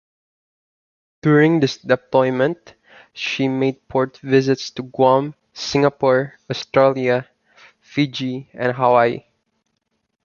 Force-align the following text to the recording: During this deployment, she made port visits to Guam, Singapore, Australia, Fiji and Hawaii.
During 1.21 1.59
this 1.59 1.77
deployment, 1.77 2.73
she 3.13 3.47
made 3.47 3.87
port 3.87 4.17
visits 4.17 4.71
to 4.71 4.81
Guam, 4.81 5.35
Singapore, 5.53 6.39
Australia, 6.49 7.27
Fiji 7.81 8.49
and 8.53 8.73
Hawaii. 8.75 9.25